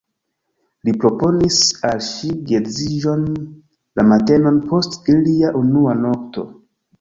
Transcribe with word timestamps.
Li 0.87 0.93
proponis 1.01 1.59
al 1.89 2.01
ŝi 2.07 2.29
geedziĝon 2.53 3.27
la 4.01 4.07
matenon 4.13 4.59
post 4.73 5.13
ilia 5.15 5.53
unua 5.61 5.95
nokto. 6.01 6.49